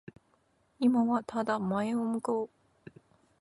[0.79, 2.91] 今はただ前を向こう。